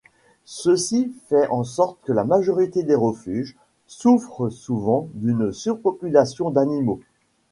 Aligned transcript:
Ceci 0.45 1.13
fait 1.27 1.45
en 1.49 1.63
sorte 1.63 1.99
que 2.03 2.11
la 2.11 2.23
majorité 2.23 2.81
des 2.81 2.95
refuges 2.95 3.55
souffrent 3.85 4.49
souvent 4.51 5.09
d'une 5.13 5.51
surpopulation 5.51 6.49
d'animaux. 6.49 7.01